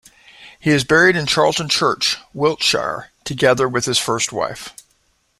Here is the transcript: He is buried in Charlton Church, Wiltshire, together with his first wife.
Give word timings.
He 0.59 0.71
is 0.71 0.83
buried 0.83 1.15
in 1.15 1.27
Charlton 1.27 1.69
Church, 1.69 2.17
Wiltshire, 2.33 3.11
together 3.23 3.69
with 3.69 3.85
his 3.85 3.99
first 3.99 4.31
wife. 4.31 4.73